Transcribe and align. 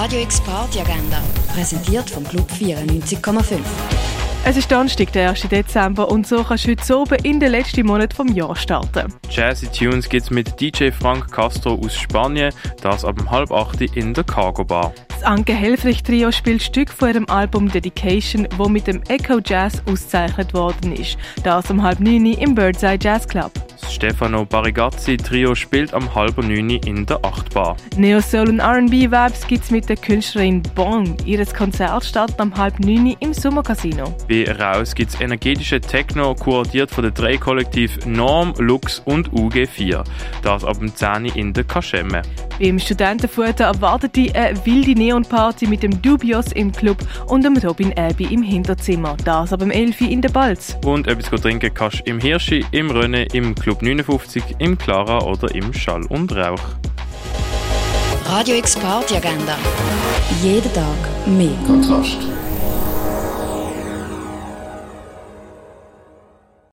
Radio 0.00 0.20
X 0.20 0.40
Party 0.42 0.78
Agenda, 0.78 1.20
präsentiert 1.52 2.08
vom 2.08 2.22
Club 2.22 2.48
94,5. 2.52 3.58
Es 4.44 4.56
ist 4.56 4.70
Donnerstag, 4.70 5.10
der 5.10 5.30
1. 5.30 5.48
Dezember 5.48 6.08
und 6.08 6.24
so 6.24 6.44
kannst 6.44 6.66
du 6.66 6.70
heute 6.70 6.96
oben 6.96 7.18
in 7.24 7.40
den 7.40 7.50
letzten 7.50 7.84
Monat 7.84 8.14
vom 8.14 8.28
Jahr 8.28 8.54
starten. 8.54 9.12
Jazzy 9.28 9.66
Tunes 9.66 10.08
gibt's 10.08 10.30
mit 10.30 10.60
DJ 10.60 10.92
Frank 10.92 11.32
Castro 11.32 11.74
aus 11.84 11.96
Spanien, 11.96 12.54
das 12.80 13.04
ab 13.04 13.20
um 13.20 13.28
halb 13.28 13.50
acht 13.50 13.80
in 13.80 14.14
der 14.14 14.22
Cargo 14.22 14.64
Bar. 14.64 14.94
Das 15.08 15.24
Anke 15.24 15.52
Helfrich 15.52 16.04
Trio 16.04 16.30
spielt 16.30 16.62
Stück 16.62 16.90
von 16.90 17.08
ihrem 17.08 17.28
Album 17.28 17.68
Dedication, 17.68 18.46
wo 18.56 18.68
mit 18.68 18.86
dem 18.86 19.02
Echo 19.08 19.40
Jazz 19.44 19.82
ausgezeichnet 19.90 20.54
worden 20.54 20.92
ist. 20.92 21.18
Das 21.42 21.68
um 21.72 21.82
halb 21.82 21.98
neun 21.98 22.24
im 22.24 22.54
Birdseye 22.54 22.98
Jazz 23.02 23.26
Club. 23.26 23.50
Stefano 23.98 24.44
Barigazzi 24.44 25.16
Trio 25.16 25.56
spielt 25.56 25.92
am 25.92 26.14
halb 26.14 26.38
neun 26.38 26.70
in 26.70 27.04
der 27.04 27.18
Achtbar. 27.24 27.76
Neo 27.96 28.20
Soul 28.20 28.48
und 28.48 28.60
R&B 28.60 29.10
Vibes 29.10 29.44
gibt's 29.48 29.72
mit 29.72 29.88
der 29.88 29.96
Künstlerin 29.96 30.62
Bong. 30.76 31.16
Ihres 31.24 31.52
Konzert 31.52 32.04
startet 32.04 32.38
am 32.38 32.56
halb 32.56 32.78
neun 32.78 33.16
im 33.18 33.32
Sommercasino. 33.34 34.14
Wie 34.28 34.44
raus 34.44 34.94
gibt's 34.94 35.20
energetische 35.20 35.80
Techno, 35.80 36.36
kuratiert 36.36 36.92
von 36.92 37.02
den 37.02 37.14
drei 37.14 37.38
Kollektiv 37.38 38.06
Norm, 38.06 38.54
Lux 38.58 39.00
und 39.04 39.30
UG4. 39.32 40.04
Das 40.42 40.64
ab 40.64 40.78
dem 40.78 40.94
10 40.94 41.24
in 41.34 41.52
der 41.52 41.64
Kaschemme. 41.64 42.22
Beim 42.58 42.78
Studentenfutter 42.78 43.66
erwartet 43.66 44.16
die 44.16 44.34
eine 44.34 44.64
wilde 44.66 44.92
Neonparty 44.92 45.66
mit 45.68 45.82
dem 45.82 46.02
Dubios 46.02 46.50
im 46.52 46.72
Club 46.72 46.98
und 47.26 47.44
dem 47.44 47.56
Robin 47.56 47.96
Abbey 47.96 48.32
im 48.32 48.42
Hinterzimmer. 48.42 49.16
Das 49.24 49.52
ab 49.52 49.60
dem 49.60 49.70
11 49.70 50.00
in 50.00 50.22
der 50.22 50.30
Balz. 50.30 50.76
Und 50.84 51.06
etwas 51.06 51.40
trinken 51.40 51.72
kannst 51.72 52.00
du 52.00 52.10
im 52.10 52.18
Hirschi, 52.18 52.64
im 52.72 52.90
Rönne, 52.90 53.24
im 53.32 53.54
Club 53.54 53.82
59, 53.82 54.42
im 54.58 54.76
Clara 54.76 55.22
oder 55.24 55.54
im 55.54 55.72
Schall 55.72 56.04
und 56.08 56.34
Rauch. 56.34 56.60
Radio 58.26 58.56
X 58.56 58.76
Party 58.76 59.16
Agenda. 59.16 59.56
Jeden 60.42 60.72
Tag 60.72 60.84
mehr. 61.26 61.56
Kontrast. 61.66 62.18